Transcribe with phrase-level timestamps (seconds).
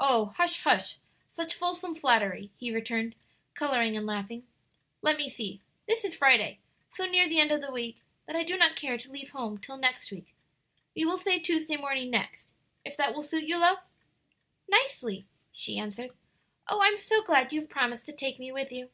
[0.00, 0.96] "Oh, hush, hush!
[1.30, 3.14] such fulsome flattery," he returned,
[3.54, 4.44] coloring and laughing.
[5.02, 6.58] "Let me see; this is Friday,
[6.90, 9.58] so near the end of the week that I do not care to leave home
[9.58, 10.34] till next week.
[10.96, 12.48] We will say Tuesday morning next,
[12.84, 13.78] if that will suit you, love?"
[14.68, 16.10] "Nicely," she answered.
[16.66, 18.90] "Oh, I'm so glad you have promised to take me with you!"